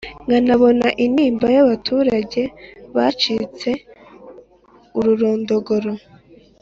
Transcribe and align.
nkanabona 0.25 0.87
intimba 1.05 1.47
y'abaturage 1.55 2.41
bacitse 2.95 3.69
ururondogoro 4.97 5.91